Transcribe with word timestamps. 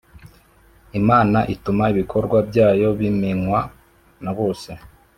Imana 0.99 1.39
ituma 1.53 1.83
ibikorwa 1.93 2.37
byayo 2.49 2.87
bimenkwa 2.99 3.59
nabose 4.23 4.71